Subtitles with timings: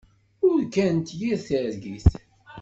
[0.51, 2.05] Urgant yir targit.